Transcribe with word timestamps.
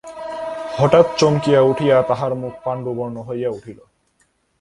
হঠাৎ 0.77 1.05
চমকিয়া 1.17 1.61
উঠিয়া 1.61 1.97
তাহার 2.01 2.31
মুখ 2.35 2.53
পাণ্ডুবর্ণ 2.65 3.15
হইয়া 3.27 3.49
উঠিল। 3.49 3.79